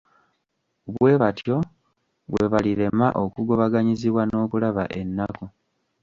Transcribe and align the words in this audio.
Bwe 0.93 1.13
batyo 1.21 1.57
lwe 2.31 2.45
balirema 2.53 3.07
okugobaganyizibwa 3.23 4.21
n'okulaba 4.25 4.83
ennaku. 4.99 5.43